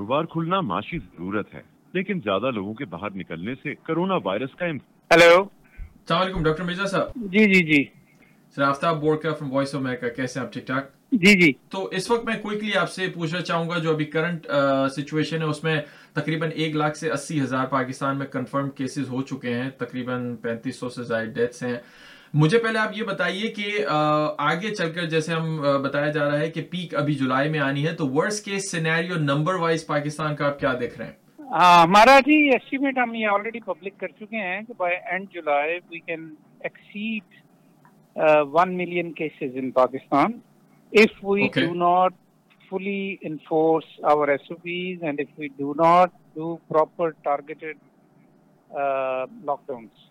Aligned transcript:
کاروبار 0.00 0.24
کھلنا 0.24 0.60
معاشی 0.60 0.98
ضرورت 0.98 1.54
ہے 1.54 1.60
لیکن 1.92 2.20
زیادہ 2.24 2.50
لوگوں 2.50 2.74
کے 2.74 2.84
باہر 2.84 3.10
نکلنے 3.14 3.54
سے 3.54 3.74
کرونا 3.74 4.14
وائرس 4.24 4.54
کا 4.58 4.66
ہیلو 4.66 5.34
السلام 5.34 6.20
علیکم 6.22 6.42
ڈاکٹر 6.42 6.64
مرزا 6.64 6.86
صاحب۔ 6.86 7.32
جی 7.32 7.44
جی 7.52 7.60
جی۔ 7.66 7.82
Sir 8.56 8.62
Aftab 8.62 9.00
Borka 9.20 9.32
from 9.34 9.52
Voice 9.52 9.74
America 9.74 10.08
کیسے 10.08 10.40
آپ 10.40 10.52
ٹھیک 10.52 10.66
ٹھاک؟ 10.66 10.84
جی 11.12 11.34
جی۔ 11.40 11.52
تو 11.68 11.84
اس 11.86 12.10
وقت 12.10 12.24
میں 12.24 12.34
کوئکلی 12.42 12.74
آپ 12.76 12.90
سے 12.90 13.06
پوچھنا 13.14 13.40
چاہوں 13.40 13.68
گا 13.68 13.78
جو 13.78 13.90
ابھی 13.90 14.04
کرنٹ 14.04 14.46
سچویشن 14.96 15.42
ہے 15.42 15.46
اس 15.46 15.64
میں 15.64 15.80
تقریباً 16.14 16.50
ایک 16.54 16.76
لاکھ 16.76 16.96
سے 16.96 17.10
اسی 17.10 17.40
ہزار 17.40 17.66
پاکستان 17.66 18.18
میں 18.18 18.26
کنفرم 18.26 18.70
کیسز 18.70 19.10
ہو 19.10 19.22
چکے 19.22 19.54
ہیں۔ 19.54 19.70
تقریباً 19.70 20.36
پینتیس 20.36 20.76
سو 20.76 20.88
سے 20.88 21.02
زائد 21.02 21.34
ڈیتھس 21.34 21.62
ہیں۔ 21.62 21.76
مجھے 22.34 22.58
پہلے 22.58 22.78
آپ 22.78 22.96
یہ 22.96 23.02
بتائیے 23.04 23.48
کہ 23.52 23.84
آگے 23.86 24.74
چل 24.74 24.92
کر 24.92 25.04
جیسے 25.10 25.32
ہم 25.32 25.56
بتایا 25.82 26.10
جا 26.10 26.28
رہا 26.28 26.38
ہے 26.38 26.50
کہ 26.50 26.62
پیک 26.70 26.94
ابھی 26.94 27.14
جولائی 27.14 27.48
میں 27.50 27.60
آنی 27.60 27.86
ہے 27.86 27.94
تو 27.96 28.08
ورس 28.08 28.40
کے 28.40 28.58
سینیریو 28.60 29.16
نمبر 29.20 29.54
وائز 29.60 29.86
پاکستان 29.86 30.36
کا 30.36 30.46
آپ 30.46 30.58
کیا 30.60 30.72
دیکھ 30.80 30.98
رہے 30.98 31.06
ہیں؟ 31.06 31.12
ہمارا 31.52 32.18
جی 32.26 32.36
ایسٹیمیٹ 32.50 32.98
ہم 32.98 33.14
یہ 33.14 33.26
آلریڈی 33.28 33.60
پبلک 33.60 33.98
کر 34.00 34.08
چکے 34.18 34.36
ہیں 34.36 34.60
کہ 34.62 34.74
by 34.76 34.96
end 35.12 35.26
July 35.34 35.78
we 35.90 35.98
can 35.98 36.28
exceed 36.60 37.38
one 38.52 38.76
million 38.76 39.12
cases 39.12 39.56
in 39.62 39.70
Pakistan. 39.80 40.38
If 40.92 41.24
we 41.24 41.48
do 41.54 41.72
not 41.76 42.12
fully 42.70 43.16
enforce 43.22 43.98
our 44.12 44.28
S 44.28 44.50
O 44.50 44.56
Ps 44.62 45.02
and 45.02 45.20
if 45.20 45.38
we 45.38 45.48
do 45.58 45.72
not 45.76 46.12
do 46.36 46.56
proper 46.68 47.10
targeted 47.22 47.76
lockdowns 49.68 50.08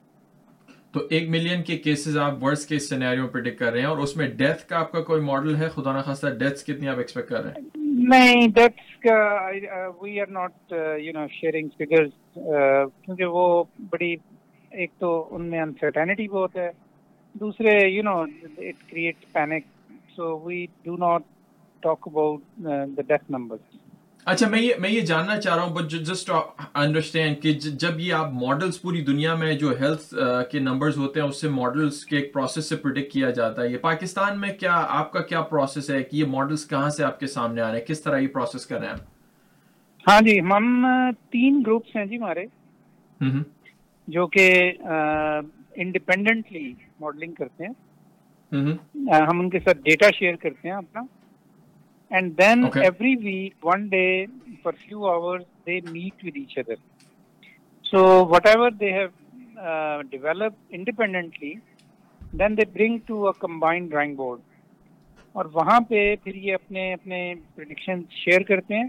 تو 0.93 0.99
ایک 1.09 1.29
million 1.29 1.61
کے 1.63 1.77
cases 1.77 2.17
آپ 2.17 2.43
ورس 2.43 2.65
کے 2.65 2.77
scenario 2.79 3.27
predict 3.27 3.57
کر 3.59 3.71
رہے 3.71 3.79
ہیں 3.79 3.87
اور 3.87 3.97
اس 4.03 4.15
میں 4.17 4.27
ڈیتھ 4.37 4.65
کا 4.69 4.79
آپ 4.79 4.91
کا 4.91 5.01
کوئی 5.09 5.21
ماڈل 5.21 5.55
ہے؟ 5.55 5.67
خدا 5.69 5.91
نخواستہ 5.97 6.27
ڈیتھس 6.39 6.63
کتنی 6.65 6.87
آپ 6.87 6.97
ایکسپیکٹ 6.97 7.29
کر 7.29 7.43
رہے 7.43 7.51
ہیں؟ 7.51 7.67
نہیں 8.09 8.47
ڈیتھس 8.55 8.99
کا 9.03 9.19
we 10.01 10.19
are 10.19 10.27
not 10.31 10.73
you 11.01 11.13
know 11.13 11.25
sharing 11.31 11.67
figures 11.77 12.09
کیونکہ 12.35 13.25
وہ 13.25 13.63
بڑی، 13.91 14.15
ایک 14.71 14.91
تو 14.99 15.27
ان 15.31 15.49
میں 15.49 15.61
انسرٹینٹی 15.61 16.27
بہت 16.27 16.55
ہے، 16.57 16.69
دوسرے 17.35 17.77
you 17.87 18.03
know 18.03 18.19
it 18.21 18.89
create 18.89 19.25
panic 19.33 19.65
so 20.15 20.37
we 20.39 20.65
do 20.85 20.97
not 20.97 21.21
talk 21.83 22.07
about 22.07 22.41
the 22.65 23.01
death 23.01 23.31
number 23.31 23.57
اچھا 24.29 24.47
میں 24.49 24.61
یہ 24.61 24.73
میں 24.79 24.89
یہ 24.89 25.01
جاننا 25.01 25.39
چاہ 25.41 25.55
رہا 25.55 25.63
ہوں 25.63 25.75
بٹ 25.75 25.89
جسٹ 26.07 26.29
انڈرسٹینڈ 26.73 27.41
کہ 27.41 27.51
جب 27.53 27.99
یہ 27.99 28.13
آپ 28.13 28.31
ماڈلس 28.33 28.81
پوری 28.81 29.01
دنیا 29.03 29.35
میں 29.35 29.53
جو 29.53 29.69
ہیلتھ 29.79 30.13
کے 30.51 30.59
نمبرز 30.59 30.97
ہوتے 30.97 31.19
ہیں 31.19 31.27
اس 31.27 31.41
سے 31.41 31.49
ماڈلس 31.49 32.05
کے 32.05 32.17
ایک 32.17 32.33
پروسیس 32.33 32.69
سے 32.69 32.75
پرڈکٹ 32.75 33.11
کیا 33.11 33.29
جاتا 33.29 33.61
ہے۔ 33.61 33.69
یہ 33.69 33.77
پاکستان 33.77 34.39
میں 34.41 34.49
کیا 34.59 34.85
آپ 34.89 35.11
کا 35.11 35.21
کیا 35.21 35.41
پروسیس 35.41 35.89
ہے 35.89 36.03
کہ 36.03 36.17
یہ 36.17 36.25
ماڈلس 36.25 36.67
کہاں 36.67 36.89
سے 36.89 37.03
آپ 37.03 37.19
کے 37.19 37.27
سامنے 37.27 37.61
آ 37.61 37.71
رہے 37.71 37.79
ہیں؟ 37.79 37.85
کس 37.85 38.01
طرح 38.01 38.17
یہ 38.17 38.27
پروسیس 38.27 38.65
کر 38.65 38.79
رہے 38.79 38.87
ہیں 38.87 38.95
ہاں 40.07 40.21
جی 40.21 40.39
ہم 40.39 40.85
تین 41.29 41.61
گروپس 41.65 41.95
ہیں 41.95 42.05
جی 42.05 42.17
ہمارے۔ 42.17 42.45
جو 44.07 44.27
کہ 44.27 44.71
انڈیپینڈنٹلی 45.75 46.73
ماڈلنگ 46.99 47.33
کرتے 47.33 47.63
ہیں۔ 47.63 47.73
ہم 49.29 49.39
ان 49.39 49.49
کے 49.49 49.59
ساتھ 49.59 49.77
ڈیٹا 49.77 50.09
شیئر 50.19 50.35
کرتے 50.35 50.67
ہیں 50.67 50.75
اپنا۔ 50.75 51.01
And 52.11 52.37
then 52.37 52.63
every 52.75 53.15
week 53.15 53.65
one 53.65 53.87
day 53.87 54.25
for 54.63 54.73
few 54.79 55.05
hours 55.07 55.43
they 55.65 55.79
meet 55.91 56.23
with 56.25 56.37
each 56.37 56.57
other 56.57 56.75
so 57.85 57.99
whatever 58.47 58.71
they 58.71 58.91
have 58.93 60.01
develop 60.11 60.53
independently 60.69 61.53
then 62.33 62.57
they 62.57 62.63
bring 62.73 62.97
to 63.05 63.25
a 63.27 63.31
combined 63.39 63.89
drawing 63.91 64.15
board 64.15 64.39
اور 65.35 65.45
وہاں 65.53 65.79
پہ 65.79 66.15
پھر 66.23 66.35
یہ 66.35 66.53
اپنے 66.53 66.91
اپنے 66.93 67.33
پرڈکشن 67.55 68.01
شیئر 68.13 68.41
کرتے 68.41 68.75
ہیں 68.75 68.87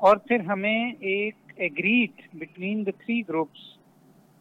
اور 0.00 0.16
پھر 0.16 0.40
ہمیں 0.40 0.92
ایک 1.00 1.52
agreed 1.56 2.22
between 2.32 2.86
the 2.86 2.90
three 3.04 3.20
groups 3.28 3.68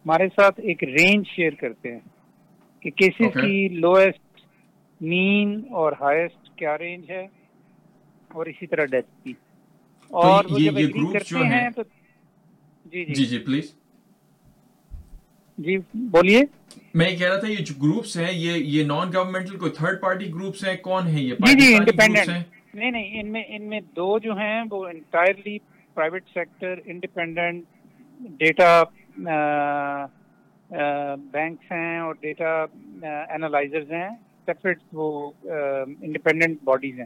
ہمارے 0.06 0.28
ساتھ 0.36 0.60
ایک 0.60 0.84
رینج 0.84 1.28
شیئر 1.28 1.54
کرتے 1.60 1.92
ہیں 1.92 2.00
کہ 2.82 2.90
کیسز 2.90 3.34
کی 3.34 3.68
لوئسٹ 3.68 4.42
مین 5.02 5.62
اور 5.72 5.94
ہائیسٹ 6.02 6.50
کیا 6.56 6.78
رینج 6.78 7.12
ہے۔ 7.12 7.26
اور 8.32 8.46
اسی 8.46 8.68
طرح 8.68 8.86
ڈیتھ 8.86 9.08
کی۔ 9.24 9.34
اور 10.12 10.46
وہ 10.46 10.60
جب 10.60 10.78
ایگری 10.78 11.06
کرتے 11.14 11.46
ہیں 11.48 11.70
تو 11.70 11.82
جی 12.86 13.06
جی۔ 13.06 13.26
جی 13.26 13.38
پلیز 13.38 13.74
جی 15.58 15.78
بولیے۔ 16.12 16.42
میں 16.94 17.10
یہ 17.10 17.18
کہہ 17.18 17.28
رہا 17.28 17.40
تھا 17.40 17.48
یہ 17.48 17.64
جو 17.66 17.74
گروپس 17.84 18.16
ہیں 18.18 18.32
یہ 18.32 18.52
یہ 18.66 18.84
نان 18.84 19.12
گورنمنٹل 19.14 19.58
کوئی 19.58 19.72
تھرڈ 19.72 20.00
پارٹی 20.02 20.34
گروپس 20.34 20.64
ہیں 20.64 20.76
کون 20.78 21.08
ہیں 21.08 21.22
یہ؟ 21.22 21.36
جی 21.40 21.56
جی 21.56 21.74
انڈیپینڈنٹ 21.76 22.30
نہیں 22.76 22.92
نہیں 22.92 23.20
ان 23.20 23.32
میں 23.32 23.44
ان 23.48 23.70
میں 23.70 23.80
دو 23.96 24.18
جو 24.20 24.38
ہیں 24.38 24.62
وہ 24.72 24.86
entirely 24.88 25.58
private 25.94 26.24
sector 26.34 26.80
independent 26.86 27.64
data 28.40 28.84
banks 31.32 31.72
ہیں 31.72 32.00
اور 32.00 32.16
ڈیٹا 32.20 32.52
اینالائزرز 33.04 33.92
ہیں۔ 33.92 34.10
سیپریٹ 34.48 34.78
وہ 34.94 35.32
انڈیپینڈنٹ 35.44 36.64
باڈیز 36.64 37.00
ہیں۔ 37.00 37.06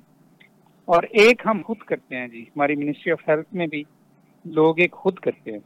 اور 0.86 1.04
ایک 1.04 1.42
ہم 1.46 1.62
خود 1.66 1.78
کرتے 1.78 2.16
ہیں 2.16 2.28
جی 2.28 2.42
ہماری 2.42 2.76
منسٹری 2.76 3.12
آف 3.12 3.30
ہیلتھ 3.30 3.54
میں 3.56 3.68
بھی 3.68 3.84
لوگ 4.46 4.80
ایک 4.80 4.92
خود 4.92 5.16
کرتے 5.16 5.52
ہیں۔ 5.52 5.60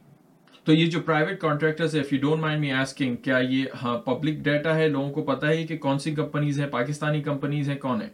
تو 0.64 0.72
یہ 0.72 0.90
جو 0.90 1.00
پرائیویٹ 1.00 1.40
کانٹریکٹرز 1.40 1.94
ہے 1.94 2.00
if 2.00 2.12
you 2.12 2.18
don't 2.20 2.40
mind 2.40 2.60
me 2.60 2.72
asking 2.72 3.16
کیا 3.16 3.38
یہ 3.38 3.64
ہاں 3.82 3.98
پبلک 3.98 4.44
ڈیٹا 4.44 4.74
ہے؟ 4.76 4.88
لوگوں 4.88 5.10
کو 5.10 5.22
پتہ 5.22 5.46
ہے 5.46 5.66
کہ 5.66 5.76
کون 5.78 5.98
سی 5.98 6.14
کمپنیز 6.14 6.60
ہیں؟ 6.60 6.66
پاکستانی 6.66 7.22
کمپنیز 7.22 7.70
ہیں؟ 7.70 7.76
کون 7.76 8.02
ہیں؟ 8.02 8.08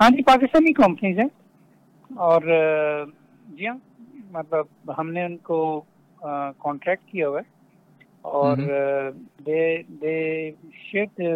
ہاں 0.00 0.10
جی 0.10 0.22
پاکستانی 0.22 0.72
کمپنیز 0.72 1.18
ہیں۔ 1.18 1.28
اور 2.10 2.40
جی 3.48 3.68
ہاں 3.68 3.76
مطلب 4.30 4.92
ہم 4.98 5.10
نے 5.10 5.24
ان 5.24 5.36
کو 5.36 5.82
کانٹریکٹ 6.58 7.10
کیا 7.10 7.28
ہوا 7.28 7.40
ہے۔ 7.40 7.54
اور 8.22 8.56
they 9.46 9.60
they 9.88 10.50
share 10.72 11.34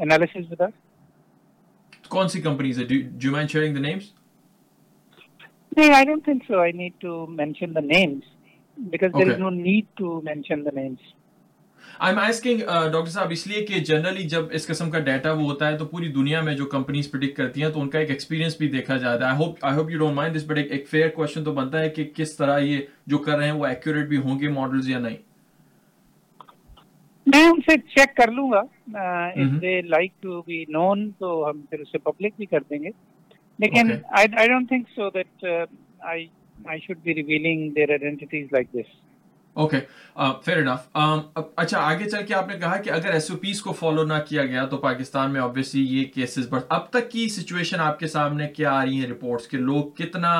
analysis 0.00 0.52
with 0.52 0.60
us 0.60 0.74
کون 2.08 2.28
سی 2.28 2.40
کمپنیز 2.42 2.78
ہے 2.78 2.84
do 2.84 3.30
mind 3.30 3.50
sharing 3.50 3.74
the 3.74 3.80
names 3.80 4.10
نہیں 5.72 5.94
I 5.94 6.04
don't 6.04 6.24
think 6.24 6.44
so 6.48 6.58
I 6.58 6.72
need 6.72 6.92
to 7.00 7.26
mention 7.32 7.74
the 7.74 7.86
names 7.86 8.34
because 8.78 9.18
there 9.18 9.32
is 9.32 9.38
no 9.38 9.50
need 9.52 9.84
to 9.94 10.20
mention 10.24 10.64
the 10.64 10.74
names 10.74 11.14
I 12.00 12.14
am 12.14 12.18
asking 12.20 12.60
doctor 12.92 13.10
صاحب 13.10 13.30
اس 13.30 13.46
لیے 13.46 13.64
کہ 13.66 13.78
generally 13.80 14.22
جب 14.28 14.44
اس 14.50 14.66
قسم 14.66 14.90
کا 14.90 14.98
ڈیٹا 15.00 15.32
وہ 15.32 15.42
ہوتا 15.42 15.68
ہے 15.68 15.76
تو 15.78 15.84
پوری 15.86 16.08
دنیا 16.12 16.40
میں 16.40 16.54
جو 16.54 16.66
کمپنیز 16.66 17.10
پرڈکٹ 17.10 17.36
کرتی 17.36 17.62
ہیں 17.62 17.70
تو 17.70 17.80
ان 17.80 17.88
کا 17.88 17.98
ایک 17.98 18.10
ایکسپیرینس 18.10 18.56
بھی 18.56 18.68
دیکھا 18.68 18.96
جاتا 18.96 19.24
ہے 19.24 19.30
I 19.30 19.38
hope 19.38 19.64
I 19.64 19.76
hope 19.76 19.90
you 19.90 19.98
don't 19.98 20.14
mind 20.14 20.36
this 20.36 20.44
but 20.46 20.58
ایک 20.58 20.88
فیئر 20.88 21.08
کوشچن 21.08 21.44
تو 21.44 21.52
بنتا 21.52 21.80
ہے 21.80 21.88
کہ 21.90 22.10
کس 22.16 22.36
طرح 22.36 22.58
یہ 22.58 22.80
جو 23.06 23.18
کر 23.18 23.36
رہے 23.38 23.46
ہیں 23.46 23.52
وہ 23.52 23.66
ایکوریٹ 23.66 24.08
بھی 24.08 24.16
ہوں 24.16 24.40
گے 24.40 24.48
ماڈلز 24.50 24.88
یا 24.88 24.98
نہیں 24.98 25.16
میں 27.36 27.48
ان 27.48 27.60
سے 27.60 27.76
چیک 27.88 28.16
کر 28.16 28.30
لوں 28.32 28.50
گا 28.50 28.62
if 28.98 29.60
they 29.62 29.80
like 29.82 30.12
to 30.22 30.40
be 30.42 30.64
known 30.68 31.10
تو 31.18 31.48
ہم 31.48 31.60
پھر 31.70 31.80
اسے 31.80 31.98
پبلک 32.00 32.36
بھی 32.36 32.46
کر 32.46 32.68
دیں 32.70 32.78
گے 32.78 32.90
لیکن 33.58 33.92
I 34.10 34.46
don't 34.48 34.68
think 34.68 34.88
so 34.94 35.10
that 35.10 35.44
I 36.04 36.26
I 36.66 36.80
should 36.80 36.98
be 37.02 37.14
revealing 37.14 37.70
their 37.70 37.90
identities 37.90 38.46
like 38.52 38.72
this 38.72 38.94
okay 39.56 39.78
fair 40.44 40.58
enough 40.58 40.96
اچھا 41.56 41.80
آگے 41.80 42.08
چل 42.10 42.26
کے 42.26 42.34
آپ 42.34 42.48
نے 42.48 42.58
کہا 42.58 42.76
کہ 42.76 42.90
اگر 42.90 43.12
ایس 43.12 43.30
او 43.30 43.36
پیز 43.36 43.60
کو 43.62 43.72
فالو 43.72 44.04
نہ 44.04 44.14
کیا 44.28 44.44
گیا 44.44 44.64
تو 44.66 44.76
پاکستان 44.76 45.32
میں 45.32 45.40
آبویسلی 45.40 45.84
یہ 45.98 46.04
کیسز 46.04 46.48
بڑھ 46.48 46.62
اب 46.68 46.90
تک 46.90 47.10
کی 47.10 47.28
سچویشن 47.28 47.80
آپ 47.80 47.98
کے 47.98 48.06
سامنے 48.06 48.48
کیا 48.48 48.72
آ 48.72 48.84
رہی 48.84 49.00
ہیں 49.00 49.08
رپورٹس 49.10 49.48
کہ 49.48 49.58
لوگ 49.58 49.90
کتنا 49.96 50.32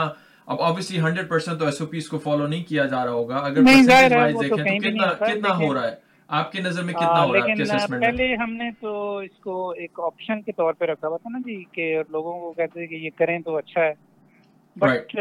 اب 0.47 0.63
آبویسلی 0.63 1.01
ہنڈریڈ 1.01 1.28
پرسینٹ 1.28 1.59
تو 1.59 1.65
ایس 1.65 1.81
او 1.81 1.87
پیز 1.87 2.09
کو 2.09 2.19
فالو 2.19 2.47
نہیں 2.47 2.65
کیا 2.65 2.87
جا 2.87 3.05
رہا 3.05 3.13
ہوگا 3.13 3.37
اگر 3.37 3.63
دیکھیں 3.63 4.49
تو 4.49 4.57
کتنا 4.57 5.13
کتنا 5.13 5.57
ہو 5.57 5.73
رہا 5.75 5.87
ہے 5.87 6.06
آپ 6.28 6.53
کی 6.53 6.60
نظر 6.60 6.82
میں 6.82 6.94
کتنا 6.94 7.25
ہو 7.25 7.32
رہا 7.32 7.41
ہے؟ 7.41 7.54
لیکن 7.54 7.64
پہلے 8.00 8.34
ہم 8.34 8.53
نے 8.53 8.70
تو 8.81 8.92
اس 9.19 9.38
کو 9.41 9.54
ایک 9.70 10.00
آپشن 10.04 10.42
کے 10.42 10.53
طور 10.53 10.72
پہ 10.72 10.84
رکھا 10.84 11.09
ہوا 11.09 11.16
تھا 11.16 11.31
نا 11.31 11.38
جی 11.38 11.62
کہ 11.72 11.84
لوگوں 12.09 12.41
کو 12.41 12.53
کہتے 12.53 12.81
ہیں 12.81 12.87
کہ 12.87 12.94
یہ 12.94 13.10
کریں 13.16 13.38
تو 13.38 13.56
اچھا 13.56 13.84
ہے۔ 13.84 13.92
But 14.77 15.16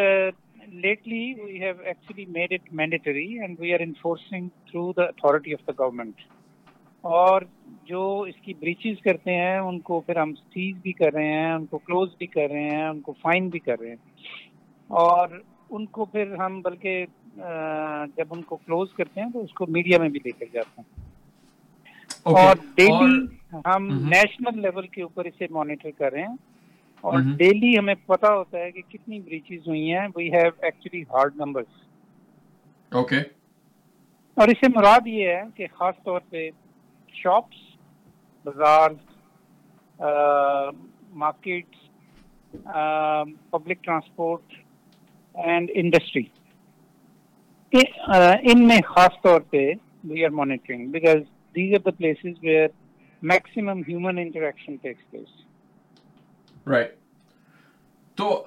lately 0.76 1.34
we 1.34 1.60
have 1.62 1.74
actually 1.84 2.26
made 2.28 2.54
it 2.54 2.74
mandatory 2.74 3.40
and 3.40 3.60
we 3.60 3.74
are 3.74 3.80
enforcing 3.80 4.48
through 4.66 4.92
the 4.94 5.04
authority 5.04 5.54
of 5.54 5.68
the 5.68 5.72
government 5.80 6.22
اور 7.04 7.42
جو 7.84 8.04
اس 8.22 8.36
کی 8.42 8.54
بریچز 8.54 9.02
کرتے 9.04 9.36
ہیں 9.36 9.58
ان 9.58 9.80
کو 9.80 10.00
پھر 10.00 10.16
ہم 10.16 10.34
سیز 10.36 10.76
بھی 10.82 10.92
کر 10.92 11.14
رہے 11.14 11.28
ہیں 11.28 11.52
ان 11.54 11.66
کو 11.66 11.78
کلوز 11.78 12.10
بھی 12.18 12.28
کر 12.28 12.50
رہے 12.52 12.70
ہیں 12.70 12.88
ان 12.88 13.02
کو 13.02 13.14
فائن 13.22 13.50
بھی 13.50 13.60
کر 13.60 13.80
رہے 13.80 13.90
ہیں۔ 13.90 13.96
اور 14.90 15.28
ان 15.70 15.86
کو 15.86 16.06
پھر 16.06 16.36
ہم 16.36 16.62
بلکہ 16.62 17.06
جب 18.18 18.28
ان 18.30 18.42
کو 18.42 18.56
کلوز 18.56 18.94
کرتے 18.94 19.22
ہیں 19.22 19.30
تو 19.30 19.42
اس 19.44 19.54
کو 19.54 19.66
میڈیا 19.68 20.00
میں 20.00 20.10
بھی 20.10 20.20
لے 20.26 20.32
کر 20.32 20.46
جاتے 20.54 20.82
ہیں۔ 20.82 21.04
اور 22.22 22.56
ڈیلی 22.76 23.26
ہم 23.54 23.88
نیشنل 24.10 24.62
لیول 24.62 24.88
کے 24.88 25.02
اوپر 25.02 25.26
اسے 25.26 25.46
مانیٹر 25.50 25.90
کر 25.98 26.12
رہے 26.12 26.22
ہیں۔ 26.22 26.36
اور 27.02 27.20
ڈیلی 27.38 27.80
ہمیں 27.80 27.96
پتا 28.06 28.34
ہوتا 28.34 28.58
ہے 28.58 28.72
کہ 28.72 28.82
کتنی 28.82 29.20
بریچز 29.20 29.68
ہوئی 29.68 29.94
ہیں۔ 29.94 30.08
We 30.16 30.32
have 30.32 30.50
actually 30.62 31.02
hard 31.02 31.36
numbers 31.36 31.84
okay 32.92 33.20
اور 34.38 34.48
اس 34.48 34.58
سے 34.62 34.68
مراد 34.76 35.08
یہ 35.08 35.28
ہے 35.28 35.42
کہ 35.56 35.68
خاص 35.74 35.96
طور 36.04 36.20
پہ 36.30 36.50
شاپس 37.14 37.76
بازار 38.46 38.90
markets 41.14 41.84
public 43.50 43.84
transport 43.84 44.54
and 45.36 45.72
industry 45.74 46.24
ان 47.76 48.68
میں 48.68 48.78
خاص 48.88 49.22
طور 49.24 49.42
پہ 49.42 49.70
we 50.04 50.26
are 50.26 50.30
monitoring 50.30 50.88
because 50.92 51.22
these 51.56 51.74
are 51.74 51.80
the 51.80 51.92
places 51.92 52.44
where 52.44 52.68
maximum 53.22 53.82
human 53.88 54.18
interaction 54.18 54.76
takes 54.76 55.12
place 55.12 56.68
right 56.68 56.96
تو 58.18 58.44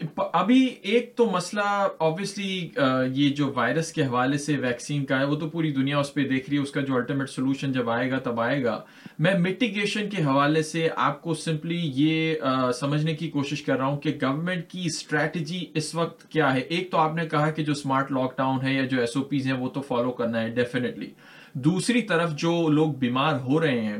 ابھی 0.00 0.64
ایک 0.82 1.12
تو 1.16 1.24
مسئلہ 1.30 1.62
آبویسلی 1.98 2.68
یہ 3.14 3.28
جو 3.34 3.50
وائرس 3.54 3.90
کے 3.92 4.02
حوالے 4.02 4.38
سے 4.38 4.56
ویکسین 4.56 5.04
کا 5.04 5.18
ہے، 5.18 5.24
وہ 5.24 5.36
تو 5.36 5.48
پوری 5.50 5.70
دنیا 5.72 5.98
اس 5.98 6.12
پہ 6.14 6.24
دیکھ 6.28 6.48
رہی 6.50 6.56
ہے، 6.56 6.62
اس 6.62 6.70
کا 6.70 6.80
جو 6.80 6.94
الٹیمیٹ 6.94 7.30
سولوشن 7.30 7.72
جب 7.72 7.90
آئے 7.90 8.10
گا، 8.10 8.18
تب 8.18 8.40
آئے 8.40 8.62
گا۔ 8.64 8.80
میں 9.18 9.34
میٹیگیشن 9.38 10.08
کے 10.10 10.22
حوالے 10.22 10.62
سے 10.62 10.88
آپ 10.96 11.20
کو 11.22 11.34
سمپلی 11.34 11.80
یہ 11.94 12.34
سمجھنے 12.80 13.14
کی 13.14 13.30
کوشش 13.30 13.62
کر 13.62 13.76
رہا 13.76 13.86
ہوں 13.86 13.96
کہ 13.96 14.16
گورنمنٹ 14.22 14.68
کی 14.70 14.82
اسٹریٹجی 14.84 15.64
اس 15.74 15.94
وقت 15.94 16.28
کیا 16.30 16.54
ہے۔ 16.54 16.60
ایک 16.60 16.90
تو 16.90 16.98
آپ 16.98 17.14
نے 17.14 17.26
کہا 17.28 17.50
کہ 17.50 17.64
جو 17.64 17.72
اسمارٹ 17.72 18.12
لاک 18.12 18.36
ڈاؤن 18.38 18.62
ہے 18.62 18.74
یا 18.74 18.84
جو 18.84 19.00
ایس 19.00 19.16
او 19.16 19.22
پیز 19.22 19.46
ہیں، 19.46 19.58
وہ 19.58 19.68
تو 19.68 19.80
فالو 19.80 20.10
کرنا 20.10 20.42
ہے 20.42 20.50
ڈیفینیٹلی 20.50 21.10
دوسری 21.54 22.02
طرف 22.02 22.36
جو 22.36 22.68
لوگ 22.68 22.92
بیمار 22.92 23.40
ہو 23.40 23.60
رہے 23.60 23.80
ہیں 23.80 23.98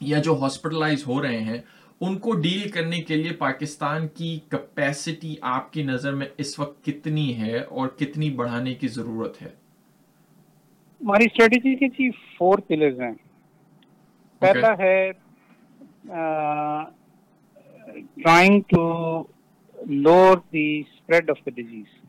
یا 0.00 0.18
جو 0.18 0.40
ہاسپٹلائز 0.40 1.06
ہو 1.06 1.22
رہے 1.22 1.38
ہیں 1.38 1.58
ان 2.06 2.18
کو 2.18 2.32
ڈیل 2.34 2.68
کرنے 2.70 3.00
کے 3.00 3.16
لیے 3.16 3.32
پاکستان 3.32 4.08
کی 4.08 4.38
کیپیسٹی 4.50 5.34
آپ 5.40 5.72
کی 5.72 5.82
نظر 5.82 6.14
میں 6.14 6.26
اس 6.38 6.58
وقت 6.58 6.84
کتنی 6.84 7.34
ہے 7.38 7.58
اور 7.58 7.88
کتنی 7.88 8.30
بڑھانے 8.30 8.74
کی 8.74 8.88
ضرورت 8.88 9.42
ہے؟ 9.42 9.48
ہماری 11.00 11.24
اسٹریٹجی 11.24 11.74
کی 11.74 11.88
جی 11.88 12.10
فور 12.38 12.58
پلرز 12.58 13.00
ہیں۔ 13.00 13.12
پہلا 14.38 14.72
ہے 14.78 15.12
trying 18.16 18.60
to 18.60 18.82
lower 19.86 20.36
the 20.52 20.80
spread 20.80 21.30
of 21.30 21.36
the 21.46 21.50
disease 21.50 22.04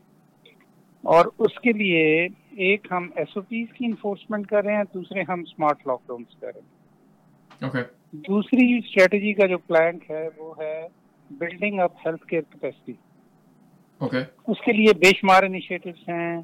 اور 1.04 1.26
اس 1.38 1.60
کے 1.60 1.72
لیے 1.72 2.28
ایک 2.56 2.86
ہم 2.90 3.08
ایس 3.16 3.36
او 3.36 3.42
پیز 3.42 3.66
کی 3.74 3.86
انفورسمنٹ 3.86 4.46
کر 4.46 4.64
رہے 4.64 4.76
ہیں 4.76 4.84
دوسرے 4.94 5.22
ہم 5.28 5.40
اسمارٹ 5.40 5.86
لاک 5.86 6.00
ڈاؤنس 6.06 6.36
کر 6.40 6.46
رہے 6.46 6.60
ہیں۔ 6.60 7.68
Okay. 7.68 7.82
دوسری 8.14 8.76
اسٹریٹجی 8.78 9.32
کا 9.32 9.46
جو 9.46 9.58
پلانک 9.58 10.10
ہے 10.10 10.26
وہ 10.36 10.52
ہے 10.58 10.86
building 11.30 11.80
up 11.80 11.92
health 12.06 12.26
care 12.26 12.42
capacity 12.42 12.92
اس 14.48 14.60
کے 14.64 14.72
لیے 14.72 14.92
بے 14.98 15.10
شمار 15.10 15.42
انیشیٹوس 15.42 16.08
ہیں۔ 16.08 16.36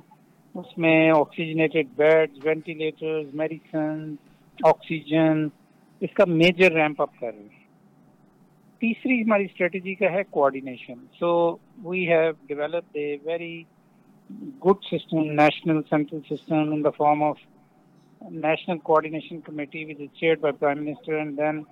اس 0.54 0.78
میں 0.78 1.10
oxygenated 1.10 1.86
bed 1.96 2.38
ventilator 2.44 3.20
medicine 3.32 4.14
oxygen 4.58 5.46
اس 6.00 6.14
کا 6.14 6.24
میجر 6.24 6.72
ریمپ 6.72 7.02
اپ 7.02 7.18
کر 7.20 7.32
رہے 7.34 7.42
ہیں۔ 7.42 7.58
تیسری 8.82 9.20
ہماری 9.22 9.44
اسٹریٹجی 9.44 9.94
کا 9.94 10.10
ہے 10.12 10.22
coordination 10.30 11.04
so 11.18 11.56
we 11.84 12.06
have 12.08 12.30
develop 12.46 12.84
a 12.92 13.16
very 13.24 13.62
good 14.64 14.84
system 14.84 15.30
national 15.32 15.80
central 15.90 16.20
system 16.30 16.72
in 16.72 16.84
the 16.84 16.90
form 16.90 17.22
of 17.22 17.38
national 18.22 18.78
coordination 18.80 19.42
committee 19.42 19.84
which 19.84 20.00
is 20.00 20.10
chaired 20.18 20.40
by 20.40 20.50
prime 20.52 20.84
minister 20.84 21.16
and 21.18 21.36
then 21.36 21.64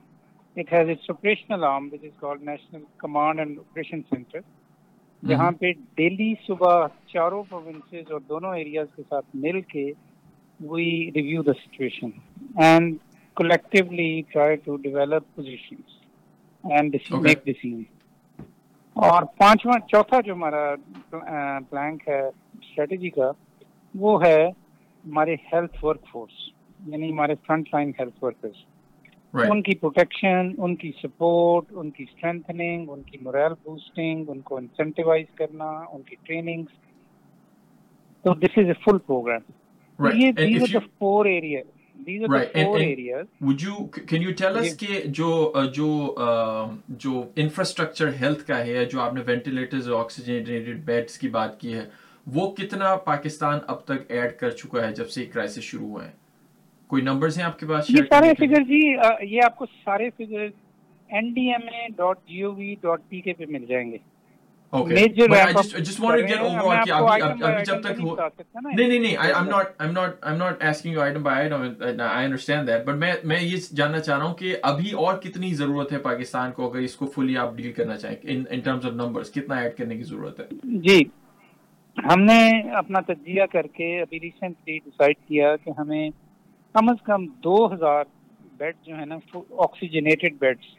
it 0.57 0.69
has 0.69 0.89
its 0.89 1.09
operational 1.09 1.65
arm 1.65 1.91
which 1.91 2.03
is 2.03 2.13
called 2.21 2.43
national 2.43 2.83
command 2.99 3.41
and 3.41 3.59
operation 3.59 4.05
center. 4.11 4.43
جہاں 5.23 5.51
پہ 5.61 5.71
daily 5.97 6.33
صبح 6.47 6.87
چاروں 7.13 7.43
provinces 7.49 8.11
اور 8.13 8.21
دونوں 8.29 8.55
areas 8.57 8.87
کے 8.97 9.03
ساتھ 9.09 9.25
مل 9.35 9.61
کے 9.69 9.85
we 10.61 10.85
review 11.15 11.43
the 11.43 11.53
situation 11.63 12.11
and 12.65 12.97
collectively 13.37 14.11
try 14.33 14.57
to 14.65 14.77
develop 14.83 15.35
positions 15.35 15.97
and 16.65 16.97
make 17.23 17.45
decision 17.45 17.83
اور 18.97 19.23
پانچواں 19.39 19.79
چوتھا 19.89 20.21
جو 20.27 20.33
ہمارا 20.35 20.65
پلانک 21.71 22.09
ہے 22.09 22.21
اسٹریٹجی 22.23 23.11
کا 23.11 23.31
وہ 23.95 24.23
ہے 24.25 24.39
ہمارے 25.09 25.35
ہیلتھ 25.53 25.85
ورک 25.85 26.07
فورس 26.13 26.49
یعنی 26.87 27.11
ہمارے 27.13 27.35
فرنٹ 27.47 27.69
لائن 27.73 27.93
ہیلتھ 28.01 28.25
ورکرس 28.25 28.65
ان 29.35 29.63
کی 29.63 29.75
پروٹیکشن 29.75 30.51
ان 30.59 30.75
کی 30.77 30.91
سپورٹ 31.03 31.65
ان 31.71 31.91
کی 31.91 32.03
اسٹرینتھنگ 32.03 32.91
ان 32.91 33.03
کی 33.03 33.19
مورائل 33.21 33.53
بوسٹنگ 33.65 34.29
ان 34.29 34.41
کو 34.41 34.57
انسینٹیوائز 34.57 35.35
کرنا 35.37 35.65
ان 35.65 36.03
کی 36.03 36.17
ٹریننگ 36.23 36.65
تو 38.25 38.35
this 38.35 38.59
is 38.59 38.67
a 38.67 38.73
full 38.85 38.99
program 38.99 39.41
for 40.99 41.27
area 41.27 41.61
جو 46.99 47.25
انفراسٹرکچر 47.37 48.09
ہیلتھ 48.21 48.47
کا 48.47 48.59
ہے 48.67 48.85
جو 48.85 49.01
آپ 49.01 49.15
نے 49.15 49.21
وینٹیلیٹر 49.27 49.93
آکسیجن 50.01 50.81
بیڈس 50.85 51.19
کی 51.19 51.29
بات 51.29 51.61
کی 51.61 51.75
ہے 51.75 51.85
وہ 52.35 52.51
کتنا 52.51 52.97
پاکستان 52.97 53.59
اب 53.67 53.85
تک 53.85 53.99
ایڈ 54.09 54.37
کر 54.39 54.51
چکا 54.51 54.87
ہے 54.87 54.93
جب 54.93 55.09
سے 55.09 55.25
کرائسس 55.25 55.61
شروع 55.61 55.89
ہوا 55.89 56.07
ہے؟ 56.07 56.11
کوئی 56.87 57.03
نمبرز 57.03 57.39
ہیں 57.39 57.45
آپ 57.45 57.59
کے 57.59 57.67
پاس 57.67 57.91
یہ 57.91 57.97
سارے 57.97 58.33
فگر 58.35 58.63
جی 58.63 58.97
یہ 59.37 59.41
آپ 59.45 59.57
کو 59.57 59.67
سارے 59.67 60.11
figure 60.11 60.47
N 61.09 61.33
D 61.33 61.53
M 61.53 61.69
A 61.73 61.87
dot 61.97 62.19
G 62.29 62.43
O 62.43 62.55
V 62.55 62.75
dot 62.81 63.01
P 63.09 63.21
K 63.21 63.33
پہ 63.33 63.45
مل 63.49 63.65
جائیں 63.67 63.93
گے۔ 63.93 63.97
میں 64.73 64.91
یہ 73.41 73.57
جاننا 73.73 74.01
چاہ 74.01 74.19
رہا 74.19 74.25
ہوں 74.25 74.35
کہ 74.35 74.57
ابھی 74.63 74.91
اور 74.91 75.15
کتنی 75.15 75.55
ضرورت 75.55 75.93
ہے 75.93 75.99
پاکستان 75.99 76.53
کو 76.53 76.71
اگر 76.71 76.79
اس 76.79 76.97
کو 76.97 77.07
فلی 77.07 77.37
آپ 77.37 77.57
ڈیل 77.57 77.73
کرنا 77.73 77.97
چاہیں 77.97 78.17
کتنا 79.35 79.57
ایڈ 79.57 79.77
کرنے 79.77 79.97
کی 79.97 80.03
ضرورت 80.03 80.41
ہے؟ 80.41 80.47
جی۔ 80.63 81.05
ہم 81.99 82.21
نے 82.21 82.41
اپنا 82.71 83.01
تجزیہ 83.07 83.43
کر 83.53 83.67
کے 83.67 84.01
ابھی 84.01 84.21
ریسنٹلی 84.21 84.79
ڈیسائڈ 84.85 85.17
کیا 85.29 85.55
کہ 85.57 85.71
ہمیں 85.79 86.09
کم 86.75 86.89
از 86.89 87.03
کم 87.03 87.27
دو 87.45 87.55
ہزار 87.75 88.05
بیڈ 88.57 88.77
جو 88.83 88.99
ہے 88.99 89.05
نا 89.05 89.17
آکسیجنیٹڈ 89.59 90.39
بیڈس 90.39 90.77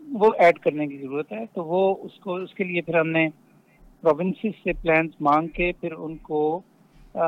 وہ 0.00 0.30
ایڈ 0.38 0.58
کرنے 0.58 0.86
کی 0.86 0.98
ضرورت 0.98 1.32
ہے۔ 1.32 1.44
تو 1.54 1.64
وہ 1.64 1.82
اس 2.02 2.18
کو 2.20 2.34
اس 2.34 2.54
کے 2.54 2.64
لیے 2.64 2.80
پھر 2.80 2.98
ہم 3.00 3.08
نے 3.08 3.28
پروونسز 4.02 4.62
سے 4.64 4.72
پلانس 4.82 5.20
مانگ 5.20 5.48
کے 5.48 5.70
پھر 5.80 5.92
ان 5.92 6.16
کو 6.22 6.40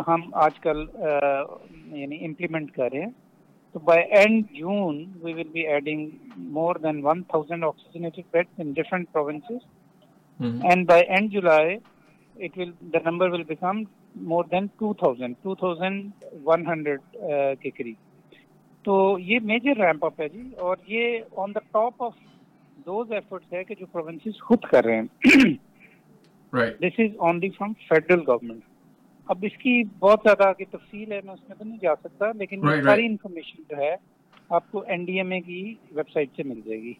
ہم 0.09 0.23
آج 0.45 0.59
کل 0.61 0.85
یعنی 0.99 2.25
امپلیمنٹ 2.27 2.71
کر 2.71 2.93
رہے 2.93 3.01
ہیں۔ 3.01 3.11
تو 3.75 3.79
by 3.79 4.05
end 4.11 4.45
June 4.51 5.05
we 5.23 5.33
will 5.33 5.49
be 5.53 5.67
adding 5.67 6.09
more 6.53 6.77
than 6.77 7.05
one 7.05 7.23
thousand 7.23 7.65
oxygenated 7.65 8.23
bed 8.31 8.47
in 8.59 8.73
different 8.73 9.13
provinces 9.13 9.67
and 10.65 10.89
by 10.89 11.03
end 11.09 11.31
July 11.33 11.77
it 12.37 12.57
will 12.57 12.73
the 12.93 13.01
number 13.05 13.29
will 13.31 13.45
become 13.45 13.79
more 14.29 14.45
than 14.45 14.69
2000 14.83 15.35
2100 15.45 16.97
کے 17.63 17.71
قریب 17.71 17.95
تو 18.85 18.97
یہ 19.21 19.39
میجر 19.43 19.81
ریمپ 19.81 20.05
اپ 20.05 20.21
ہے 20.21 20.29
جی 20.29 20.43
اور 20.59 20.77
یہ 20.87 21.19
on 21.37 21.55
the 21.55 21.61
top 21.73 22.03
of 22.03 22.13
those 22.87 23.13
efforts 23.13 23.53
ہے 23.53 23.65
کہ 23.65 23.75
جو 23.75 23.87
پروونسز 23.87 24.41
خود 24.41 24.65
کر 24.71 24.85
رہے 24.85 24.97
ہیں۔ 24.97 25.55
This 26.81 26.99
is 26.99 27.17
only 27.19 27.49
from 27.49 27.73
federal 27.89 28.21
government 28.27 28.63
اب 29.29 29.45
اس 29.45 29.57
کی 29.59 29.83
بہت 29.99 30.21
زیادہ 30.25 30.53
کی 30.53 30.65
تفصیل 30.65 31.13
ہے 31.13 31.21
میں 31.25 31.35
اس 31.35 31.49
میں 31.49 31.57
تو 31.59 31.65
نہیں 31.65 31.79
جا 31.83 31.95
سکتا 31.95 32.31
لیکن 32.33 32.61
ساری 32.85 33.07
انفارمیشن 33.07 33.63
جو 33.71 33.77
ہے 33.77 33.95
آپ 34.51 34.71
کو 34.71 34.83
این 34.87 35.05
ڈی 35.05 35.17
ایم 35.17 35.31
اے 35.33 35.41
کی 35.41 35.63
ویب 35.93 36.09
سائٹ 36.13 36.29
سے 36.37 36.43
مل 36.43 36.61
جائے 36.67 36.81
گی۔ 36.83 36.93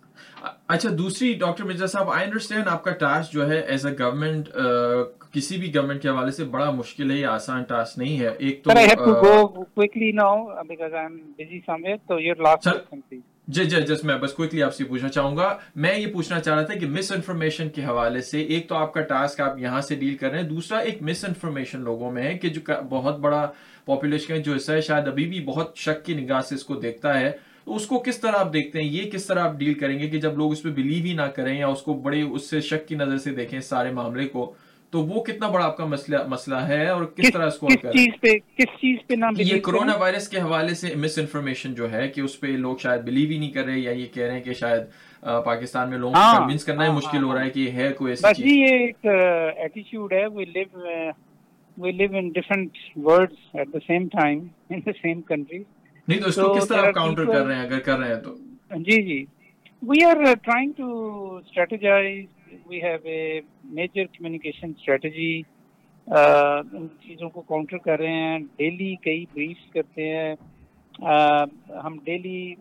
اچھا 0.69 0.89
دوسری 0.99 1.33
ڈاکٹر 1.41 1.65
مرزا 1.65 1.87
صاحب 1.87 2.11
آئی 2.11 2.25
انڈرسٹینڈ 2.25 2.69
آپ 2.69 2.85
کا 2.85 2.91
ٹاسک 3.01 3.33
جو 3.33 3.49
ہے 3.51 3.59
ایز 3.61 3.87
اے 3.87 3.93
گورنمنٹ 3.99 4.49
کسی 5.37 5.57
بھی 5.57 5.75
گورنمنٹ 5.75 6.03
کے 6.03 6.09
حوالے 6.09 6.31
سے 6.31 6.45
بڑا 6.45 6.71
مشکل 6.71 7.11
ہے 7.11 7.17
یہ 7.17 7.27
آسان 7.27 7.63
ٹاسک 7.63 7.99
نہیں 7.99 8.21
ہے۔ 8.21 8.29
ایک 8.39 8.65
تو 8.65 8.71
جی 13.49 13.65
جی 13.65 13.77
جس 13.77 14.05
میں 14.05 14.19
بس 14.19 14.33
کوئکلی 14.33 14.63
آپ 14.63 14.75
سے 14.75 14.85
پوچھنا 14.85 15.09
چاہوں 15.09 15.37
گا۔ 15.37 15.59
میں 15.77 15.99
یہ 15.99 16.07
پوچھنا 16.13 16.41
چاہ 16.41 16.55
رہا 16.55 16.63
تھا 16.63 16.75
کہ 16.75 16.87
مس 16.87 17.13
انفارمیشن 17.13 17.69
کے 17.69 17.85
حوالے 17.85 18.21
سے 18.21 18.43
ایک 18.43 18.69
تو 18.69 18.75
آپ 18.75 18.95
کا 18.95 19.01
ٹاسک 19.01 19.41
آپ 19.41 19.59
یہاں 19.59 19.81
سے 19.81 19.95
ڈیل 19.95 20.17
کر 20.17 20.31
رہے 20.31 20.39
ہیں 20.39 20.49
دوسرا 20.49 20.79
ایک 20.79 21.03
مس 21.03 21.25
انفارمیشن 21.25 21.81
لوگوں 21.81 22.13
میں 22.13 22.23
ہے 22.23 22.39
کہ 22.39 22.49
جو 22.49 22.61
بہت 22.89 23.19
بڑا 23.19 23.51
پاپولیشن 23.85 24.43
جو 24.43 24.55
حصہ 24.55 24.73
ہے 24.73 24.81
شاید 24.81 25.09
ابھی 25.09 25.25
بھی 25.25 25.41
بہت 25.41 25.73
شک 25.77 26.05
کی 26.05 26.15
نگاہ 26.15 26.41
سے 26.41 26.55
اس 26.55 26.65
کو 26.65 26.75
دیکھتا 26.75 27.21
ہے۔ 27.21 27.33
تو 27.65 27.77
اس 27.77 27.87
کو 27.87 27.99
کس 27.99 28.21
طرح 28.21 28.37
آپ 28.37 28.53
دیکھتے 28.53 28.83
ہیں؟ 28.83 28.89
یہ 28.89 29.11
کس 29.11 29.27
طرح 29.27 29.41
آپ 29.41 29.53
ڈیل 29.53 29.75
کریں 29.75 29.99
گے 29.99 30.09
کہ 30.09 30.19
جب 30.19 30.39
لوگ 30.39 30.53
اس 30.53 30.63
پہ 30.63 30.69
بلیو 30.69 31.05
ہی 31.05 31.13
نہ 31.13 31.23
کریں 31.23 31.59
یا 31.59 31.67
اس 31.67 31.83
کو 31.83 31.95
بڑے 31.95 32.23
اس 32.23 32.51
سے 32.51 32.61
شک 32.61 32.89
کی 32.89 32.95
نظر 32.95 33.19
سے 33.19 33.31
دیکھیں 33.31 33.61
سارے 33.61 33.91
معاملے 33.91 34.29
کو؟ 34.29 34.55
تو 34.97 35.03
وہ 35.05 35.23
کتنا 35.23 35.49
بڑا 35.49 35.65
آپ 35.65 35.77
کا 35.77 35.85
مسئلہ 35.85 36.17
مسئلہ 36.27 36.59
ہے 36.69 36.87
اور 36.89 37.03
کس 37.17 37.33
طرح 37.33 37.47
اس 37.47 37.59
کو 37.59 37.67
کس 37.67 38.69
چیز 38.81 38.99
پہ 39.07 39.15
یہ 39.39 39.59
کرونا 39.61 39.97
وائرس 39.97 40.29
کے 40.29 40.41
حوالے 40.41 40.75
سے 40.75 40.95
مس 40.95 41.19
انفارمیشن 41.19 41.75
جو 41.75 41.91
ہے 41.93 42.07
کہ 42.09 42.21
اس 42.21 42.39
پہ 42.41 42.47
لوگ 42.59 42.77
شاید 42.77 43.03
بلیو 43.03 43.29
ہی 43.31 43.39
نہیں 43.39 43.51
کر 43.51 43.65
رہے 43.65 43.79
یا 43.79 43.91
یہ 43.91 44.07
کہہ 44.15 44.23
رہے 44.23 44.33
ہیں 44.33 44.41
کہ 44.41 44.53
شاید 44.53 44.83
پاکستان 45.45 45.91
میں 45.91 45.99
لوگوں 45.99 46.15
کو 46.15 46.39
کنونس 46.39 46.65
کرنا 46.65 46.87
ہی 46.87 46.93
مشکل 46.93 47.23
ہو 47.23 47.35
رہا 47.35 47.45
ہے 47.45 47.51
کہ 47.51 47.61
یہ 47.61 47.73
ہے 47.73 47.93
کوئی 47.93 48.13
ایسی 48.13 48.35
چیز۔ 48.35 48.47
یہ 48.47 48.77
ایک 48.77 49.07
ایٹیٹیوڈ 49.07 50.13
ہے۔ 50.13 50.27
We 50.27 50.45
live 50.45 51.11
we 51.77 51.93
live 51.93 52.17
in 52.17 52.29
different 52.31 52.79
words 53.05 53.57
at 53.57 53.73
the 53.73 53.79
same 53.87 54.07
time 54.13 54.39
in 54.71 54.81
the 54.87 54.93
same 54.93 55.21
country 55.23 55.63
نہیں 56.09 56.21
تو 56.21 56.29
اس 56.29 56.35
کو 56.35 56.53
کس 56.55 56.69
طرح 56.69 56.91
کاؤنٹر 56.93 57.25
کر 57.25 57.45
رہے 57.47 57.55
ہیں 57.55 57.63
اگر 57.63 57.79
کر 57.81 57.99
رہے 57.99 58.15
ہیں 58.15 58.21
تو؟ 58.21 58.35
جی 58.81 59.03
جی۔ 59.03 59.25
We 59.83 60.05
are 60.05 60.25
trying 60.35 60.73
to 60.77 61.37
strategize 61.37 62.25
we 62.69 62.83
have 62.83 62.99
a 63.05 63.41
major 63.65 64.05
communication 64.05 64.71
strategy 64.71 65.43
ان 66.07 66.89
چیزوں 66.89 67.29
کو 67.29 67.41
کاؤنٹر 67.41 67.77
کر 67.77 67.99
رہے 67.99 68.13
ہیں 68.13 68.39
ڈیلی 68.39 68.97
کئی 68.97 69.25
بریفس 69.35 69.73
کرتے 69.73 70.17
ہیں 70.17 70.35
ہم 71.85 71.99
ڈیلی 72.05 72.55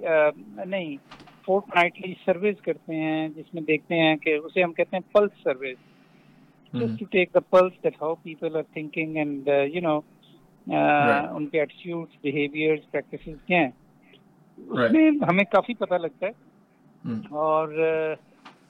نہیں 0.66 0.98
فورٹ 1.46 1.64
نائٹلی 1.76 2.14
سروس 2.26 2.62
کرتے 2.62 2.96
ہیں 2.96 3.30
جس 3.30 3.54
میں 3.54 3.62
دیکھتے 3.62 3.96
ہیں 3.96 4.16
کہ 4.16 4.34
اسے 4.34 4.64
ہم 4.64 4.74
کہتے 4.74 4.96
ہیں 4.96 5.14
plus 5.14 5.44
service 5.44 5.78
to 6.74 7.06
take 7.06 7.32
the 7.34 7.42
pulse 7.54 7.76
that 7.84 7.94
how 8.02 8.20
people 8.28 8.58
are 8.58 8.68
thinking 8.78 9.18
and 9.18 9.48
uh, 9.48 9.64
you 9.76 9.82
know 9.82 10.02
ان 10.68 11.48
کے 11.48 11.66
کیا 13.48 13.60
ہیں؟ 13.60 13.70
اس 14.58 14.92
میں 14.92 15.12
ہمیں 15.30 15.44
کافی 15.44 15.74
پتہ 15.74 15.94
لگتا 15.94 16.26
ہے۔ 16.26 16.32
اور 17.30 17.68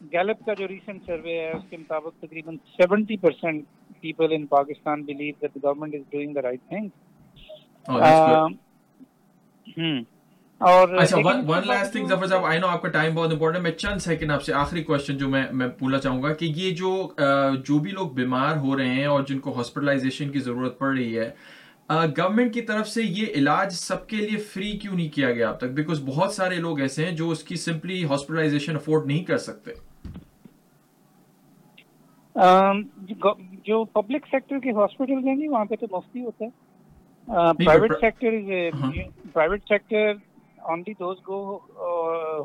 گیلپ 0.01 0.45
کا 0.45 0.53
جو 0.53 0.67
ریسنٹ 0.67 1.05
سروے 1.05 1.39
ہے 1.39 1.51
اس 1.51 1.63
کے 1.69 1.77
مطابق 1.77 2.21
تقریباً 2.21 2.55
seventy 2.77 3.17
percent 3.17 3.65
people 4.01 4.33
in 4.33 4.45
Pakistan 4.47 5.03
believe 5.03 5.33
that 5.41 5.63
government 5.63 5.95
is 5.95 6.01
doing 6.11 6.33
the 6.33 6.41
right 6.41 6.59
thing 6.69 6.89
اچھا 10.99 11.17
one 11.17 11.67
last 11.67 11.91
thing 11.91 12.07
Zafar 12.07 12.27
sahab 12.27 12.45
I 12.45 12.59
know 12.59 12.67
آپ 12.67 12.81
کا 12.81 12.89
ٹائم 12.89 13.15
بہت 13.15 13.31
امپورٹنٹ 13.31 13.63
میں 13.63 13.71
چند 13.73 13.99
سیکنڈ 13.99 14.31
آپ 14.31 14.43
سے 14.43 14.53
آخری 14.53 14.83
کوشچن 14.83 15.17
جو 15.17 15.29
میں 15.29 15.43
میں 15.51 15.67
پوچھنا 15.79 15.99
چاہوں 15.99 16.21
گا 16.23 16.33
کہ 16.33 16.45
یہ 16.55 16.75
جو 16.75 16.91
جو 17.65 17.79
بھی 17.79 17.91
لوگ 17.91 18.09
بیمار 18.13 18.55
ہو 18.57 18.77
رہے 18.77 18.89
ہیں 18.89 19.05
اور 19.05 19.23
جن 19.23 19.39
کو 19.39 19.57
ہاسپٹلائزیشن 19.57 20.31
کی 20.31 20.39
ضرورت 20.39 20.79
پڑ 20.79 20.95
رہی 20.97 21.17
ہے 21.19 21.29
گورنمنٹ 21.89 22.53
کی 22.53 22.61
طرف 22.61 22.87
سے 22.87 23.03
یہ 23.03 23.25
علاج 23.35 23.73
سب 23.73 24.07
کے 24.07 24.17
لیے 24.17 24.37
فری 24.43 24.71
کیوں 24.77 24.95
نہیں 24.95 25.09
کیا 25.09 25.31
گیا 25.31 25.49
اب 25.49 25.57
تک؟ 25.57 25.71
بیکاز 25.71 26.01
بہت 26.05 26.33
سارے 26.33 26.55
لوگ 26.55 26.79
ایسے 26.79 27.05
ہیں 27.05 27.11
جو 27.11 27.29
اس 27.29 27.43
کی 27.43 27.55
سمپلی 27.55 28.03
ہاسپٹلائزیشن 28.05 28.75
افورڈ 28.75 29.05
نہیں 29.05 29.23
کر 29.23 29.37
سکتے۔ 29.37 29.71
جو 33.65 33.83
پبلک 33.85 34.25
سیکٹر 34.31 34.59
کے 34.59 34.71
ہاسپٹل 34.71 35.27
ہیں 35.27 35.47
وہاں 35.49 35.65
پہ 35.65 35.75
تو 35.75 35.87
مفتی 35.91 36.21
ہوتا 36.21 36.45
ہے۔ 36.45 36.49
Private 37.65 37.91
sector 37.99 38.31
private 39.33 39.61
sector 39.67 40.11
only 40.63 40.93
those 40.99 41.17
go 41.27 41.39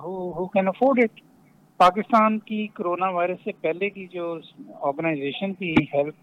who 0.05 0.47
can 0.49 0.69
afford 0.69 0.99
it 1.03 1.21
Pakistan 1.81 2.39
کی 2.39 2.67
کرونا 2.75 3.09
وائرس 3.09 3.39
سے 3.45 3.53
پہلے 3.61 3.91
کی 3.91 4.07
جو 4.07 4.35
آرگنائزیشن 4.81 5.55
تھی 5.55 5.75
ہیلتھ 5.95 6.19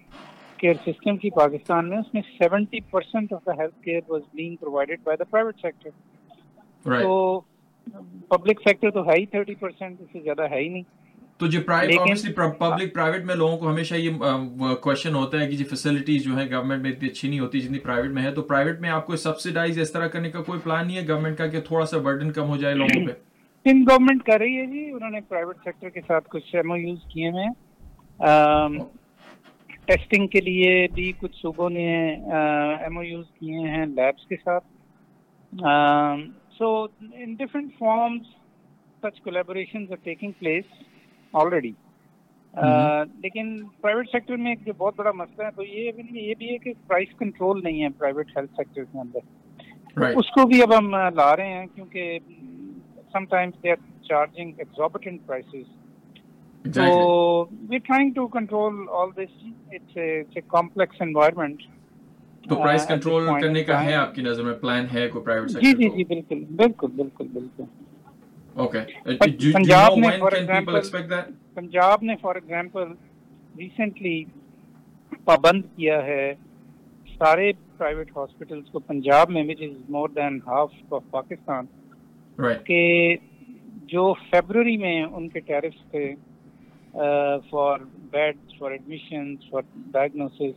کیئر 0.59 0.73
سسٹم 0.85 1.17
کی 1.17 1.29
پاکستان 1.35 1.89
میں 1.89 1.97
اس 1.97 2.13
میں 2.13 2.21
seventy 2.37 2.79
percent 2.91 3.33
of 3.33 3.45
the 3.45 3.57
health 3.57 3.81
care 3.83 4.01
was 4.09 4.21
being 4.35 4.55
provided 4.55 4.99
by 5.03 5.17
the 5.17 5.23
private 5.23 5.61
sector 5.61 5.89
تو 7.01 7.39
پبلک 8.29 8.61
سیکٹر 8.63 8.91
تو 8.91 9.07
ہے 9.09 9.19
ہی 9.19 9.25
تھرٹی 9.25 9.55
پرسینٹ 9.55 10.01
اس 10.01 10.07
سے 10.13 10.19
زیادہ 10.23 10.49
ہے 10.51 10.59
ہی 10.59 10.67
نہیں. 10.69 10.83
تو 11.39 11.47
جو 11.47 11.59
پبلک 11.61 12.93
پرائیویٹ 12.93 13.25
میں 13.25 13.35
لوگوں 13.35 13.57
کو 13.57 13.69
ہمیشہ 13.69 13.95
یہ 13.95 14.11
کوشچن 14.81 15.15
ہوتا 15.15 15.39
ہے 15.39 15.47
کہ 15.47 15.55
جی 15.57 15.63
فیسلٹیز 15.63 16.23
جو 16.23 16.37
ہے 16.37 16.49
گورنمنٹ 16.51 16.81
میں 16.81 16.91
اتنی 16.91 17.07
اچھی 17.09 17.29
نہیں 17.29 17.39
ہوتی 17.39 17.59
جتنی 17.59 17.79
پرائیویٹ 17.79 18.11
میں 18.11 18.23
ہے 18.23 18.31
تو 18.31 18.41
پرائیویٹ 18.43 18.79
میں 18.81 18.89
آپ 18.89 19.05
کو 19.07 19.15
سبسڈائز 19.15 19.79
اس 19.79 19.91
طرح 19.91 20.07
کرنے 20.07 20.29
کا 20.31 20.41
کوئی 20.43 20.59
پلان 20.63 20.87
نہیں 20.87 20.97
ہے 20.97 21.07
گورنمنٹ 21.07 21.37
کا 21.37 21.47
کہ 21.47 21.61
تھوڑا 21.67 21.85
سا 21.85 21.97
برڈن 21.97 22.31
کم 22.31 22.49
ہو 22.49 22.57
جائے 22.57 22.75
لوگوں 22.75 23.05
پہ؟ 23.07 23.13
ان 23.65 23.83
گورنمنٹ 23.89 24.23
کر 24.23 24.39
رہی 24.39 24.57
ہے 24.57 24.65
جی 24.65 24.89
انہوں 24.91 25.09
نے 25.09 25.19
پرائیویٹ 25.27 25.57
سیکٹر 25.63 25.89
کے 25.89 26.01
ساتھ 26.07 26.29
کچھ 26.29 26.55
ایم 26.55 26.71
او 26.71 26.77
یوز 26.77 26.99
کیے 27.13 27.29
ہیں۔ 27.29 27.49
ٹیسٹنگ 29.88 30.27
کے 30.27 30.41
لیے 30.41 30.88
بھی 30.94 31.12
کچھ 31.17 31.36
صوبوں 31.36 31.70
نے 31.70 31.88
ایم 32.82 32.98
او 32.98 33.03
یوز 33.03 33.25
کیے 33.34 33.70
ہیں 33.70 33.86
لیبس 33.86 34.25
کے 34.27 34.36
ساتھ۔ 34.36 34.65
So 36.58 36.72
in 37.13 37.34
different 37.34 37.72
forms 37.79 38.27
such 39.03 39.22
collaboration 39.22 39.86
are 39.91 39.96
taking 40.03 40.32
place 40.39 40.65
already 41.34 41.72
لیکن 43.24 43.58
پرائیویٹ 43.82 44.10
سیکٹر 44.12 44.38
میں 44.38 44.51
ایک 44.51 44.65
جو 44.65 44.74
بہت 44.77 44.96
بڑا 44.96 45.12
مسئلہ 45.15 45.46
ہے 45.46 45.51
تو 45.51 45.63
یہ 45.63 45.91
یہ 46.12 46.34
بھی 46.38 46.51
ہے 46.51 46.58
کہ 46.58 46.74
پرائز 46.88 47.17
کنٹرول 47.17 47.63
نہیں 47.63 47.82
ہے 47.84 47.89
پرائیویٹ 47.98 48.38
ہیلتھ 48.38 48.51
سیکٹر 48.56 48.84
کے 48.84 49.00
اندر۔ 49.00 50.15
اس 50.17 50.32
کو 50.32 50.48
بھی 50.48 50.62
اب 50.62 50.77
ہم 50.77 50.96
لا 51.15 51.36
رہے 51.36 51.53
ہیں 51.53 51.65
کیونکہ 51.75 52.17
sometimes 53.25 53.63
they 53.63 53.72
are 53.72 53.86
charging 54.01 54.51
exorbitant 54.58 55.25
prices 55.25 55.76
تو 56.74 56.86
we 57.69 57.77
trying 57.79 58.12
to 58.13 58.27
control 58.29 58.86
all 58.93 59.09
this 59.15 59.43
it's 59.69 59.97
a 59.97 60.41
complex 60.47 61.01
environment 61.01 61.62
تو 62.43 62.55
پرائس 62.55 62.88
کنٹرول 62.88 63.25
کرنے 63.41 63.63
کا 63.63 63.83
ہے 63.83 63.93
آپ 63.95 64.13
کی 64.15 64.21
نظر 64.21 64.43
میں؟ 64.43 64.53
پلان 64.62 64.86
ہے 64.93 65.07
کوئی 65.07 65.24
پرائیویٹ 65.25 65.50
سیکٹر 65.51 65.67
جی 65.67 65.74
جی 65.79 65.89
جی 65.97 66.03
بالکل 66.05 66.43
بالکل 66.55 66.91
بالکل 66.93 67.27
بالکل۔ 67.29 67.63
اوکے 68.55 68.79
پنجاب 69.53 69.97
نے 69.97 70.09
فار 70.19 70.31
ایگزامپل 70.31 70.79
پنجاب 71.55 72.03
نے 72.03 72.15
فار 72.21 72.36
ایگزامپل 72.36 72.91
ریسنٹلی 73.55 74.24
پابند 75.25 75.62
کیا 75.75 76.03
ہے 76.05 76.33
سارے 77.09 77.51
پرائیویٹ 77.77 78.12
ہاسپٹلس 78.15 78.69
کو 78.71 78.79
پنجاب 78.88 79.29
میں 79.29 79.43
which 79.43 79.62
is 79.62 79.89
more 79.89 80.09
than 80.09 80.39
half 80.47 80.71
of 80.91 81.03
Pakistan 81.12 81.65
کہ 82.65 82.81
جو 83.89 84.13
فیبرری 84.21 84.75
میں 84.77 85.01
ان 85.03 85.27
کے 85.29 85.39
ٹیرفس 85.41 85.89
تھے 85.91 86.05
for 87.50 87.80
bed 88.12 88.38
for 88.60 88.72
admission 88.72 89.36
for 89.50 89.62
diagnosis 89.92 90.56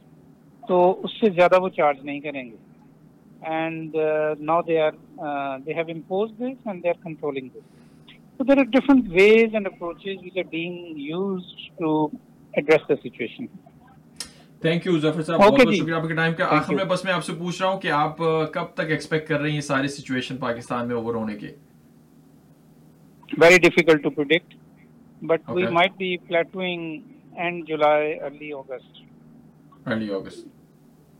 تو 0.62 0.80
اس 1.04 1.10
سے 1.20 1.30
زیادہ 1.30 1.60
وہ 1.62 1.68
چارج 1.68 2.04
نہیں 2.04 2.20
کریں 2.20 2.44
گے۔ 2.44 2.56
And 3.50 3.96
now 4.40 4.62
they 4.62 4.80
are 4.80 4.92
they 5.66 5.74
have 5.74 5.84
impose 5.88 6.30
this 6.38 6.66
and 6.66 6.82
they 6.82 6.88
are 6.88 7.02
controlling 7.02 7.48
this 7.48 8.36
تو 8.36 8.44
there 8.44 8.58
are 8.58 8.70
different 8.72 9.08
ways 9.12 9.54
and 9.54 9.66
approaches 9.66 10.22
which 10.22 10.38
are 10.38 10.48
being 10.50 10.98
use 11.00 11.54
to 11.78 12.06
address 12.54 12.88
the 12.88 12.96
situation 13.04 13.46
thank 14.62 14.86
you 14.86 14.98
Zafar 14.98 15.22
sahab 15.22 15.40
بہت 15.40 15.52
بہت 15.52 15.74
شکریہ 15.74 15.94
آپ 15.94 16.08
کے 16.08 16.14
time 16.14 16.34
کا 16.34 16.46
آخر 16.56 16.74
میں 16.74 16.84
بس 16.84 17.04
میں 17.04 17.12
آپ 17.12 17.24
سے 17.24 17.32
پوچھ 17.38 17.60
رہا 17.62 17.70
ہوں 17.70 17.80
کہ 17.80 17.90
آپ 17.94 18.18
کب 18.52 18.74
تک 18.74 18.90
ایکسپیکٹ 18.90 19.28
کر 19.28 19.40
رہے 19.40 19.48
ہیں 19.48 19.56
یہ 19.56 19.60
ساری 19.60 19.88
سچویشن 19.88 20.36
پاکستان 20.36 20.88
میں 20.88 20.96
اوور 20.96 21.14
ہونے 21.14 21.36
کے۔ 21.36 21.54
Very 23.40 23.58
difficult 23.58 24.02
to 24.02 24.10
predict 24.10 24.54
but 25.22 25.40
okay. 25.42 25.54
we 25.54 25.66
might 25.68 25.96
be 25.98 26.18
plateauing 26.20 27.02
end 27.38 27.66
July, 27.66 28.18
early 28.22 28.52
August. 28.52 29.02
Early 29.86 30.10
August. 30.10 30.46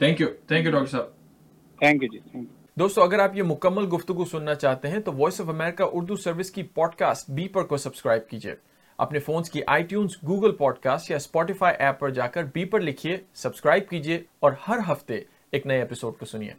Thank 0.01 0.19
you. 0.19 0.37
Thank 0.47 0.65
you, 0.65 0.71
Dr. 0.71 0.87
Saab. 0.89 1.13
Thank 1.79 2.03
you, 2.03 2.09
جی. 2.09 2.21
Thank 2.23 2.43
you. 2.43 2.55
دوستو 2.77 3.03
اگر 3.03 3.19
آپ 3.19 3.37
یہ 3.37 3.43
مکمل 3.43 3.87
گفتگو 3.93 4.25
سننا 4.25 4.55
چاہتے 4.55 4.89
ہیں 4.89 4.99
تو 5.01 5.13
Voice 5.13 5.41
of 5.41 5.49
America 5.49 5.85
Urdu 5.93 6.17
service 6.17 6.51
کی 6.51 6.63
پوڈ 6.75 6.95
کاسٹ 6.99 7.31
بی 7.31 7.47
پر 7.49 7.65
کو 7.67 7.77
سبسکرائب 7.77 8.29
کیجیے 8.29 8.55
اپنے 8.99 9.19
فونز 9.19 9.51
کی 9.51 9.61
آئی 9.67 9.83
ٹیونز 9.83 10.17
گوگل 10.29 10.55
پوڈ 10.57 10.79
کاسٹ 10.83 11.11
یا 11.11 11.17
اسپوٹیفائی 11.17 11.77
ایپ 11.79 11.99
پر 12.01 12.11
جا 12.11 12.27
کر 12.27 12.45
بی 12.55 12.65
پر 12.65 12.81
لکھیے 12.81 13.17
سبسکرائب 13.35 13.89
کیجیے 13.91 14.21
اور 14.41 14.53
ہر 14.69 14.79
ہفتے 14.89 15.21
ایک 15.53 15.67
نئے 15.67 15.79
ایپیسوڈ 15.79 16.19
کو 16.19 16.27
سنیے 16.27 16.53